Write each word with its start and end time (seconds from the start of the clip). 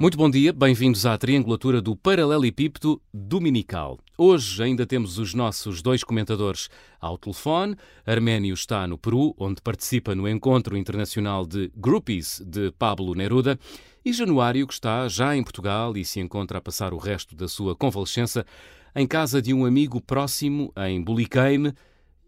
Muito 0.00 0.16
bom 0.16 0.30
dia, 0.30 0.52
bem-vindos 0.52 1.04
à 1.04 1.18
triangulatura 1.18 1.82
do 1.82 1.94
Paralelepípedo 1.94 3.00
Dominical. 3.12 3.98
Hoje 4.16 4.62
ainda 4.62 4.86
temos 4.86 5.18
os 5.18 5.34
nossos 5.34 5.82
dois 5.82 6.02
comentadores 6.02 6.70
ao 6.98 7.18
telefone. 7.18 7.76
Arménio 8.06 8.54
está 8.54 8.86
no 8.86 8.96
Peru, 8.96 9.34
onde 9.36 9.60
participa 9.60 10.14
no 10.14 10.26
Encontro 10.26 10.76
Internacional 10.76 11.46
de 11.46 11.70
Groupies 11.76 12.42
de 12.46 12.72
Pablo 12.72 13.14
Neruda, 13.14 13.58
e 14.04 14.12
Januário, 14.12 14.66
que 14.66 14.72
está 14.72 15.06
já 15.06 15.36
em 15.36 15.42
Portugal 15.42 15.96
e 15.96 16.04
se 16.04 16.18
encontra 16.18 16.58
a 16.58 16.62
passar 16.62 16.94
o 16.94 16.98
resto 16.98 17.36
da 17.36 17.46
sua 17.46 17.76
convalescença 17.76 18.44
em 18.96 19.06
casa 19.06 19.40
de 19.40 19.52
um 19.52 19.66
amigo 19.66 20.00
próximo 20.00 20.72
em 20.76 21.02
Buliqueime 21.02 21.74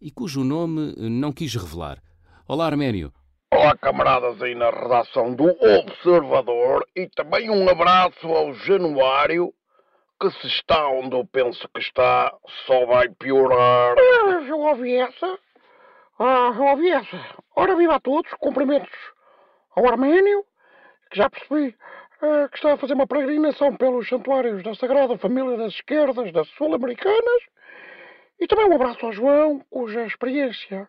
e 0.00 0.10
cujo 0.10 0.44
nome 0.44 0.94
não 0.96 1.32
quis 1.32 1.54
revelar. 1.54 2.02
Olá, 2.46 2.66
Arménio. 2.66 3.10
Olá, 3.50 3.74
camaradas 3.74 4.42
aí 4.42 4.54
na 4.54 4.68
redação 4.68 5.34
do 5.34 5.44
Observador 5.44 6.86
e 6.94 7.08
também 7.08 7.48
um 7.48 7.66
abraço 7.66 8.26
ao 8.26 8.52
Januário, 8.52 9.50
que 10.20 10.30
se 10.30 10.48
está 10.48 10.86
onde 10.88 11.16
eu 11.16 11.24
penso 11.24 11.66
que 11.74 11.80
está, 11.80 12.30
só 12.66 12.84
vai 12.84 13.08
piorar. 13.08 13.96
Ah, 13.98 14.42
Eu 14.46 14.60
ouvi 14.60 14.94
essa. 14.94 15.38
Ah, 16.18 16.52
eu 16.54 16.64
ouvi 16.64 16.90
essa. 16.90 17.18
Ora, 17.56 17.76
viva 17.76 17.94
a 17.94 18.00
todos. 18.00 18.30
Cumprimentos 18.34 18.92
ao 19.74 19.88
Arménio, 19.88 20.44
que 21.10 21.16
já 21.16 21.30
percebi 21.30 21.74
ah, 22.20 22.46
que 22.50 22.56
está 22.56 22.74
a 22.74 22.76
fazer 22.76 22.92
uma 22.92 23.06
peregrinação 23.06 23.74
pelos 23.74 24.06
santuários 24.06 24.62
da 24.62 24.74
Sagrada 24.74 25.16
Família 25.16 25.56
das 25.56 25.72
Esquerdas, 25.72 26.30
das 26.30 26.48
Sul-Americanas. 26.58 27.42
E 28.38 28.46
também 28.46 28.66
um 28.66 28.74
abraço 28.74 29.06
ao 29.06 29.14
João, 29.14 29.64
cuja 29.70 30.04
experiência 30.04 30.86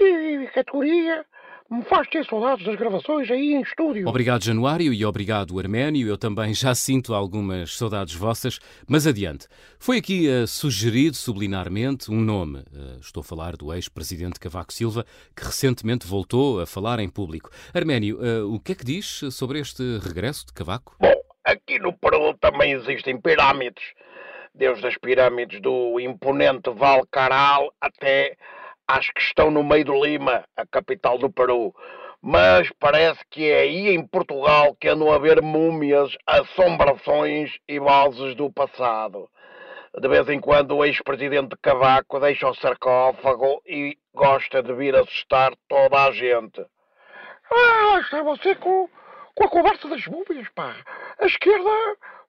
e 0.00 0.46
categoria 0.54 1.24
me 1.70 1.84
faz 1.84 2.08
ter 2.08 2.24
saudades 2.24 2.64
das 2.64 2.76
gravações 2.76 3.30
aí 3.30 3.52
em 3.52 3.60
estúdio. 3.60 4.08
Obrigado, 4.08 4.42
Januário, 4.42 4.92
e 4.92 5.04
obrigado, 5.04 5.58
Arménio. 5.58 6.08
Eu 6.08 6.16
também 6.16 6.54
já 6.54 6.74
sinto 6.74 7.12
algumas 7.12 7.76
saudades 7.76 8.14
vossas, 8.14 8.58
mas 8.88 9.06
adiante. 9.06 9.46
Foi 9.78 9.98
aqui 9.98 10.28
uh, 10.28 10.46
sugerido 10.46 11.14
subliminarmente 11.14 12.10
um 12.10 12.20
nome. 12.20 12.60
Uh, 12.60 12.98
estou 13.00 13.20
a 13.20 13.24
falar 13.24 13.54
do 13.54 13.72
ex-presidente 13.74 14.40
Cavaco 14.40 14.72
Silva, 14.72 15.04
que 15.36 15.44
recentemente 15.44 16.06
voltou 16.06 16.60
a 16.60 16.66
falar 16.66 17.00
em 17.00 17.08
público. 17.08 17.50
Arménio, 17.74 18.18
uh, 18.18 18.54
o 18.54 18.58
que 18.58 18.72
é 18.72 18.74
que 18.74 18.84
diz 18.84 19.20
sobre 19.30 19.60
este 19.60 19.82
regresso 19.98 20.46
de 20.46 20.54
Cavaco? 20.54 20.96
Bom, 20.98 21.20
aqui 21.44 21.78
no 21.78 21.92
Peru 21.92 22.34
também 22.40 22.72
existem 22.72 23.20
pirâmides. 23.20 23.84
Desde 24.54 24.86
as 24.86 24.96
pirâmides 24.96 25.60
do 25.60 26.00
imponente 26.00 26.70
Val 26.70 27.06
Caral 27.12 27.72
até 27.78 28.36
às 28.88 29.10
que 29.10 29.20
estão 29.20 29.50
no 29.50 29.62
meio 29.62 29.84
do 29.84 30.02
Lima, 30.02 30.42
a 30.56 30.66
capital 30.66 31.18
do 31.18 31.30
Peru. 31.30 31.74
Mas 32.22 32.68
parece 32.80 33.20
que 33.30 33.48
é 33.48 33.60
aí 33.60 33.88
em 33.90 34.04
Portugal 34.04 34.74
que 34.80 34.88
andam 34.88 35.12
a 35.12 35.18
ver 35.18 35.42
múmias, 35.42 36.16
assombrações 36.26 37.56
e 37.68 37.78
bases 37.78 38.34
do 38.34 38.50
passado. 38.50 39.28
De 40.00 40.08
vez 40.08 40.28
em 40.28 40.40
quando 40.40 40.76
o 40.76 40.84
ex-presidente 40.84 41.56
Cavaco 41.62 42.18
deixa 42.18 42.48
o 42.48 42.54
sarcófago 42.54 43.62
e 43.66 43.96
gosta 44.14 44.62
de 44.62 44.72
vir 44.74 44.96
assustar 44.96 45.52
toda 45.68 46.06
a 46.06 46.10
gente. 46.12 46.64
Ah, 47.50 48.00
está 48.00 48.22
você 48.22 48.54
com, 48.54 48.88
com 49.34 49.44
a 49.44 49.48
conversa 49.48 49.88
das 49.88 50.06
múmias, 50.06 50.48
pá. 50.54 50.74
A 51.18 51.26
esquerda. 51.26 51.70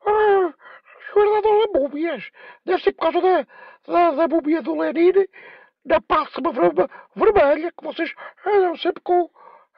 Ah, 0.06 0.54
a 0.54 1.06
esquerda 1.06 1.38
adora 1.38 1.68
múmias. 1.74 2.24
Deve 2.66 2.84
ser 2.84 2.94
por 2.94 3.12
causa 3.12 3.22
da, 3.22 3.48
da, 3.88 4.12
da 4.12 4.28
múmia 4.28 4.62
do 4.62 4.78
Lenin, 4.78 5.28
da 5.86 6.02
pássima 6.02 6.52
ver- 6.52 6.90
vermelha, 7.16 7.72
que 7.72 7.84
vocês 7.84 8.14
eram 8.46 8.78
sempre 8.78 9.02
com. 9.04 9.30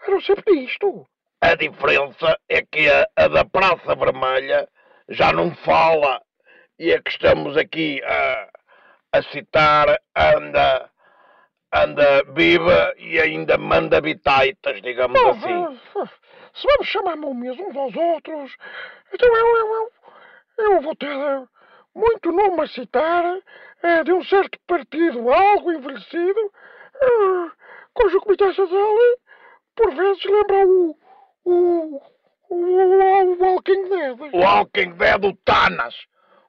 eram 0.07 0.21
sempre 0.21 0.53
nisto. 0.53 1.07
A 1.41 1.55
diferença 1.55 2.37
é 2.49 2.61
que 2.61 2.87
a, 2.89 3.07
a 3.15 3.27
da 3.27 3.43
Praça 3.45 3.95
Vermelha 3.95 4.67
já 5.09 5.33
não 5.33 5.53
fala 5.55 6.21
e 6.77 6.93
a 6.93 7.01
que 7.01 7.09
estamos 7.09 7.57
aqui 7.57 8.01
a, 8.03 8.49
a 9.13 9.23
citar 9.23 9.99
anda, 10.15 10.89
anda 11.73 12.23
viva 12.33 12.93
e 12.97 13.19
ainda 13.19 13.57
manda 13.57 13.99
bitaitas, 14.01 14.81
digamos 14.81 15.19
Bom, 15.19 15.31
assim. 15.31 15.79
ah, 15.99 16.09
se 16.53 16.67
vamos 16.67 16.87
chamar 16.87 17.15
múmias 17.15 17.57
uns 17.57 17.75
aos 17.75 17.95
outros, 17.95 18.55
então 19.13 19.35
eu, 19.35 19.57
eu, 19.57 19.73
eu, 19.73 20.71
eu 20.73 20.81
vou 20.81 20.95
ter 20.95 21.09
eh, 21.09 21.43
muito 21.93 22.31
nome 22.31 22.61
a 22.61 22.67
citar 22.67 23.23
eh, 23.83 24.03
de 24.03 24.13
um 24.13 24.23
certo 24.23 24.57
partido 24.67 25.31
algo 25.31 25.71
envelhecido, 25.71 26.51
eh, 27.01 27.51
cujo 27.93 28.21
comitê 28.21 28.53
social 28.53 28.95
eh, 28.97 29.17
por 29.75 29.93
vezes 29.95 30.23
lembra 30.25 30.67
o, 30.67 30.97
o, 31.45 32.01
o, 32.49 32.55
o 32.55 33.43
Walking 33.43 33.89
Dead. 33.89 34.17
O 34.33 34.37
Walking 34.37 34.93
Dead 34.93 35.19
do 35.19 35.33
Tanas. 35.45 35.95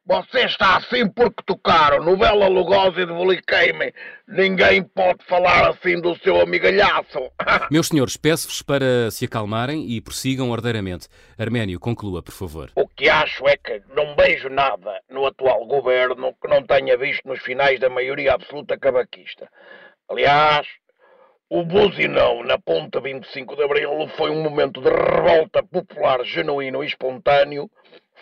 Você 0.04 0.46
está 0.46 0.78
assim 0.78 1.08
porque 1.08 1.44
tocaram 1.46 2.04
no 2.04 2.16
Bela 2.16 2.48
Lugosi 2.48 3.06
de 3.06 3.12
Voliqueime. 3.12 3.94
Ninguém 4.26 4.82
pode 4.82 5.24
falar 5.24 5.70
assim 5.70 6.00
do 6.00 6.16
seu 6.18 6.40
amigalhaço. 6.40 7.30
Meus 7.70 7.86
senhores, 7.86 8.16
peço-vos 8.16 8.62
para 8.62 9.12
se 9.12 9.26
acalmarem 9.26 9.88
e 9.88 10.00
prossigam 10.00 10.50
ordeiramente. 10.50 11.06
Arménio, 11.38 11.78
conclua, 11.78 12.20
por 12.20 12.32
favor. 12.32 12.72
O 12.74 12.88
que 12.88 13.08
acho 13.08 13.46
é 13.46 13.56
que 13.56 13.80
não 13.94 14.16
vejo 14.16 14.48
nada 14.48 15.00
no 15.08 15.24
atual 15.24 15.64
governo 15.66 16.34
que 16.42 16.48
não 16.48 16.64
tenha 16.64 16.96
visto 16.98 17.28
nos 17.28 17.40
finais 17.40 17.78
da 17.78 17.88
maioria 17.88 18.34
absoluta 18.34 18.76
cavaquista. 18.76 19.48
Aliás, 20.10 20.66
o 21.48 21.64
buzinão 21.64 22.42
na 22.42 22.58
ponta 22.58 23.00
25 23.00 23.54
de 23.54 23.62
Abril 23.62 24.08
foi 24.16 24.30
um 24.30 24.42
momento 24.42 24.80
de 24.80 24.88
revolta 24.88 25.62
popular 25.62 26.24
genuíno 26.24 26.82
e 26.82 26.86
espontâneo, 26.86 27.70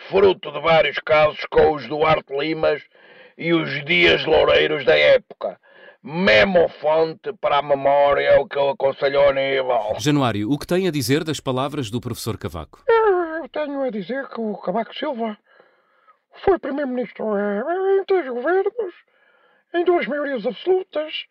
fruto 0.09 0.51
de 0.51 0.61
vários 0.61 0.99
casos 0.99 1.45
com 1.51 1.75
os 1.75 1.87
Duarte 1.87 2.37
Limas 2.37 2.83
e 3.37 3.53
os 3.53 3.85
Dias 3.85 4.25
Loureiros 4.25 4.85
da 4.85 4.97
época. 4.97 5.59
Memo 6.03 6.69
fonte 6.81 7.33
para 7.41 7.59
a 7.59 7.63
memória 7.63 8.27
é 8.27 8.39
o 8.39 8.47
que 8.47 8.57
eu 8.57 8.71
aconselho 8.71 9.21
ao 9.21 9.31
Aníbal. 9.31 10.01
Januário, 10.01 10.51
o 10.51 10.59
que 10.59 10.67
tem 10.67 10.89
a 10.89 10.91
dizer 10.91 11.25
das 11.25 11.41
palavras 11.41 11.91
do 11.91 12.01
professor 12.01 12.39
Cavaco? 12.39 12.83
Eu 12.89 13.49
tenho 13.51 13.83
a 13.83 13.91
dizer 13.91 14.27
que 14.29 14.41
o 14.41 14.57
Cavaco 14.57 14.95
Silva 14.95 15.37
foi 16.45 16.59
primeiro-ministro 16.59 17.25
em 17.37 18.05
três 18.05 18.27
governos, 18.29 18.95
em 19.75 19.85
duas 19.85 20.07
maiorias 20.07 20.47
absolutas 20.47 21.27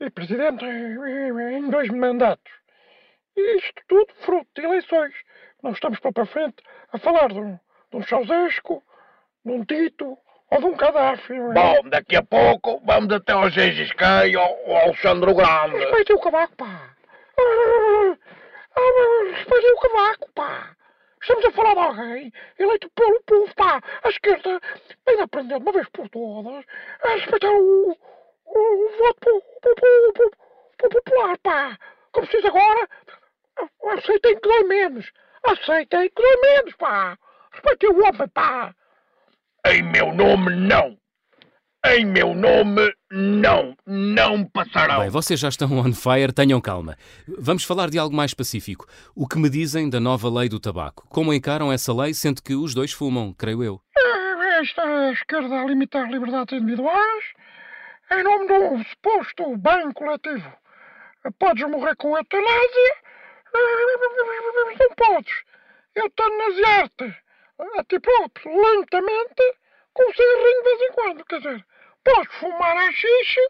e 0.00 0.08
presidente 0.10 0.64
em 0.64 1.68
dois 1.68 1.90
mandatos. 1.90 2.52
E 3.36 3.58
isto 3.58 3.82
tudo 3.86 4.12
fruto 4.24 4.48
de 4.56 4.64
eleições. 4.64 5.14
Não 5.62 5.72
estamos 5.72 5.98
para 6.00 6.12
para 6.12 6.26
frente 6.26 6.56
a 6.92 6.98
falar 6.98 7.28
de 7.28 7.40
um, 7.40 7.58
de 7.90 7.96
um 7.96 8.02
Ceausescu, 8.02 8.82
de 9.44 9.52
um 9.52 9.64
Tito 9.64 10.16
ou 10.50 10.58
de 10.58 10.64
um 10.66 10.76
Gaddafi. 10.76 11.32
não 11.34 11.50
é? 11.52 11.54
Bom, 11.82 11.88
daqui 11.88 12.16
a 12.16 12.22
pouco 12.22 12.80
vamos 12.84 13.12
até 13.12 13.32
ao 13.32 13.48
Gengis 13.50 13.92
Khan 13.92 14.26
e 14.26 14.36
ao, 14.36 14.44
ao 14.70 14.76
Alexandre 14.86 15.30
o 15.30 15.34
Grande. 15.34 15.76
Respeitem 15.76 16.16
o 16.16 16.20
Cavaco, 16.20 16.56
pá! 16.56 16.90
Ah, 17.38 18.16
ah, 18.76 19.30
Respeitem 19.34 19.72
o 19.72 19.78
Cavaco, 19.80 20.32
pá! 20.34 20.74
Estamos 21.20 21.44
a 21.46 21.50
falar 21.50 21.74
de 21.74 21.80
alguém 21.80 22.32
eleito 22.58 22.90
pelo 22.90 23.22
povo, 23.24 23.54
pá! 23.56 23.80
A 24.04 24.08
esquerda 24.08 24.60
ainda 25.06 25.24
aprendeu 25.24 25.58
de 25.58 25.64
uma 25.64 25.72
vez 25.72 25.88
por 25.90 26.08
todas 26.10 26.64
a 27.02 27.08
respeitar 27.08 27.50
o, 27.50 27.90
o, 28.46 28.58
o 28.58 28.98
voto 28.98 29.20
po- 29.20 29.42
po- 29.60 29.74
po- 29.74 30.12
po- 30.14 30.30
po- 30.78 30.88
popular, 30.90 31.38
pá! 31.38 31.78
Como 32.12 32.26
se 32.26 32.36
diz 32.36 32.44
agora, 32.46 32.88
aceitem 33.98 34.34
que 34.36 34.48
dói 34.48 34.64
menos! 34.64 35.10
Aceitem 35.44 36.08
que 36.08 36.22
dói 36.22 36.36
menos, 36.40 36.74
pá! 36.76 37.18
Respeitem 37.58 37.90
o 37.90 38.04
homem, 38.04 38.28
pá! 38.32 38.72
Em 39.66 39.82
meu 39.82 40.14
nome, 40.14 40.54
não. 40.54 40.96
Em 41.84 42.04
meu 42.04 42.34
nome, 42.34 42.94
não. 43.10 43.76
Não 43.84 44.44
passarão. 44.44 45.00
Bem, 45.00 45.10
vocês 45.10 45.40
já 45.40 45.48
estão 45.48 45.68
on 45.78 45.92
fire, 45.92 46.32
tenham 46.32 46.60
calma. 46.60 46.96
Vamos 47.26 47.64
falar 47.64 47.90
de 47.90 47.98
algo 47.98 48.14
mais 48.14 48.30
específico. 48.30 48.86
O 49.14 49.26
que 49.26 49.38
me 49.38 49.50
dizem 49.50 49.90
da 49.90 49.98
nova 49.98 50.28
lei 50.30 50.48
do 50.48 50.60
tabaco? 50.60 51.06
Como 51.08 51.34
encaram 51.34 51.72
essa 51.72 51.92
lei, 51.92 52.14
sendo 52.14 52.42
que 52.42 52.54
os 52.54 52.74
dois 52.74 52.92
fumam, 52.92 53.32
creio 53.32 53.64
eu? 53.64 53.80
Esta 54.60 55.12
esquerda 55.12 55.60
a 55.60 55.64
limitar 55.66 56.10
liberdades 56.10 56.56
individuais 56.58 57.24
em 58.10 58.22
nome 58.22 58.46
de 58.46 58.52
um 58.52 58.84
suposto 58.84 59.56
bem 59.56 59.92
coletivo. 59.92 60.52
Podes 61.38 61.68
morrer 61.68 61.94
com 61.96 62.16
eutanásia, 62.16 62.94
ah, 63.54 63.58
não 64.78 64.94
podes 64.96 65.34
eutanasiar-te 65.94 67.27
a 67.58 67.84
ti 67.84 67.98
próprio 67.98 68.56
lentamente 68.56 69.56
com 69.92 70.08
um 70.08 70.14
cigarrinho 70.14 70.62
de 70.62 70.68
vez 70.68 70.82
em 70.82 70.92
quando. 70.92 71.24
Quer 71.24 71.38
dizer, 71.38 71.66
podes 72.04 72.34
fumar 72.34 72.76
a 72.76 72.92
xixa, 72.92 73.40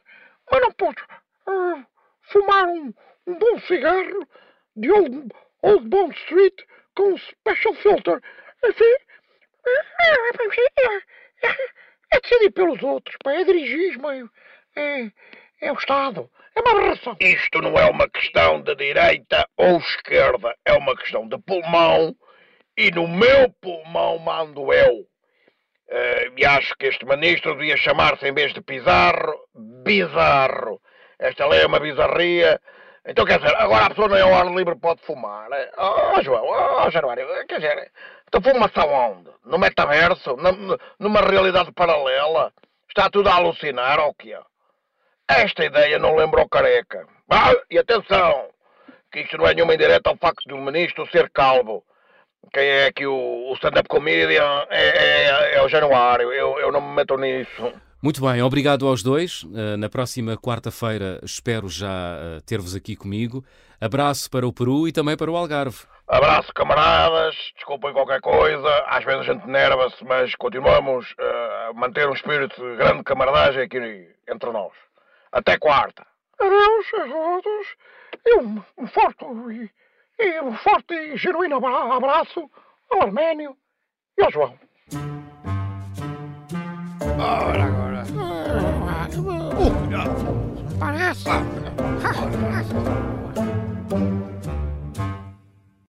mas 0.51 0.61
não 0.63 0.73
podes 0.73 1.05
ah, 1.47 1.87
fumar 2.33 2.67
um, 2.67 2.95
um 3.27 3.35
bom 3.39 3.61
cigarro 3.61 4.29
de 4.77 4.91
Old, 4.91 5.29
Old 5.63 5.89
Bond 5.89 6.17
Street 6.17 6.55
com 6.97 7.13
um 7.13 7.19
special 7.19 7.75
filter. 7.75 8.23
Enfim, 8.65 8.95
é, 9.67 9.71
é, 11.43 11.57
é 12.13 12.21
decidir 12.21 12.51
pelos 12.53 12.83
outros, 12.83 13.17
pá, 13.23 13.33
é 13.33 13.45
dirigismo, 13.45 14.11
é, 14.11 14.25
é, 14.77 15.13
É 15.61 15.73
o 15.73 15.77
Estado. 15.77 16.31
É 16.55 16.61
uma 16.61 16.73
aberração. 16.73 17.17
Isto 17.21 17.61
não 17.61 17.79
é 17.79 17.89
uma 17.89 18.09
questão 18.09 18.61
de 18.63 18.75
direita 18.75 19.49
ou 19.57 19.79
esquerda, 19.79 20.57
é 20.65 20.73
uma 20.73 20.97
questão 20.97 21.29
de 21.29 21.39
pulmão 21.39 22.17
e 22.79 22.93
no 22.93 23.09
meu 23.09 23.51
pulmão 23.61 24.21
mando 24.21 24.73
eu. 24.73 25.01
Uh, 25.01 26.33
e 26.37 26.47
acho 26.47 26.77
que 26.77 26.87
este 26.87 27.05
ministro 27.05 27.57
devia 27.57 27.77
chamar-se, 27.77 28.25
em 28.29 28.33
vez 28.33 28.55
de 28.55 28.61
Pizarro, 28.61 29.35
Bizarro. 29.85 30.81
Esta 31.19 31.45
lei 31.47 31.63
é 31.63 31.67
uma 31.67 31.81
bizarria. 31.81 32.61
Então, 33.05 33.25
quer 33.25 33.41
dizer, 33.41 33.57
agora 33.57 33.87
a 33.87 33.91
pessoa 33.91 34.09
nem 34.09 34.21
ao 34.21 34.33
ar 34.33 34.47
livre 34.55 34.77
pode 34.77 35.03
fumar. 35.03 35.51
Né? 35.51 35.69
Oh, 35.77 36.23
João, 36.23 36.45
oh, 36.47 36.91
Januário, 36.91 37.27
quer 37.49 37.59
dizer, 37.59 37.91
então 38.29 38.41
fuma-se 38.41 38.79
aonde? 38.79 39.29
No 39.45 39.59
metaverso? 39.59 40.37
Numa 41.01 41.21
realidade 41.21 41.73
paralela? 41.73 42.53
Está 42.89 43.11
tudo 43.11 43.29
a 43.29 43.35
alucinar 43.35 43.99
ou 43.99 44.11
o 44.11 44.15
quê? 44.15 44.39
Esta 45.27 45.65
ideia 45.65 45.99
não 45.99 46.15
lembra 46.15 46.43
o 46.43 46.49
careca. 46.49 47.07
Ah, 47.29 47.55
e 47.71 47.79
atenção, 47.79 48.51
que 49.11 49.21
isto 49.21 49.37
não 49.37 49.47
é 49.47 49.55
nenhuma 49.55 49.75
indireta 49.75 50.11
ao 50.11 50.17
facto 50.17 50.47
de 50.47 50.55
um 50.55 50.65
ministro 50.65 51.09
ser 51.11 51.29
calvo. 51.31 51.85
Quem 52.52 52.64
é 52.64 52.87
aqui 52.87 53.06
o, 53.06 53.50
o 53.50 53.52
stand-up 53.55 53.88
comedian 53.88 54.64
é, 54.70 54.88
é, 54.88 55.55
é, 55.56 55.62
o 55.62 55.69
Januário. 55.69 56.32
Eu, 56.32 56.58
eu 56.58 56.73
não 56.73 56.81
me 56.81 56.94
meto 56.94 57.17
nisso. 57.17 57.73
Muito 58.00 58.20
bem, 58.20 58.40
obrigado 58.43 58.87
aos 58.87 59.02
dois. 59.02 59.44
Eh, 59.56 59.76
na 59.76 59.88
próxima 59.88 60.37
quarta-feira 60.37 61.19
espero 61.25 61.69
já 61.69 62.17
eh, 62.17 62.40
ter-vos 62.46 62.76
aqui 62.76 62.94
comigo. 62.94 63.44
Abraço 63.81 64.31
para 64.31 64.46
o 64.46 64.52
Peru 64.52 64.87
e 64.87 64.93
também 64.93 65.17
para 65.17 65.29
o 65.29 65.37
Algarve. 65.37 65.79
Abraço, 66.06 66.55
camaradas. 66.55 67.35
Desculpem 67.56 67.93
qualquer 67.93 68.20
coisa. 68.20 68.69
Às 68.87 69.05
vezes 69.05 69.29
a 69.29 69.32
gente 69.32 69.49
nerva-se, 69.49 70.05
mas 70.05 70.32
continuamos 70.37 71.12
eh, 71.19 71.69
a 71.70 71.73
manter 71.75 72.08
um 72.08 72.12
espírito 72.12 72.55
de 72.55 72.76
grande 72.76 73.02
camaradagem 73.02 73.62
aqui 73.64 74.08
entre 74.29 74.52
nós. 74.52 74.73
Até 75.32 75.58
quarta. 75.58 76.06
Adeus 76.38 76.87
a 76.94 77.08
todos. 77.08 77.67
E 78.25 78.38
um, 78.38 78.62
um 78.79 78.87
forte 78.87 79.25
e, 80.19 80.25
e, 80.25 80.41
um 80.41 80.53
forte 80.56 80.94
e 80.94 81.17
genuíno 81.17 81.56
abraço 81.56 82.50
ao 82.91 83.03
Arménio 83.03 83.56
e 84.19 84.23
ao 84.25 84.31
João. 84.31 84.59
Ora, 87.19 87.65
agora. 87.65 88.05
Uh, 88.12 88.79
Parece. 90.79 91.29